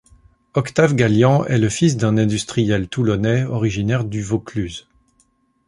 [0.55, 4.87] Octave Gallian est le fils d'un industriel toulonnais originaire du Vaucluse.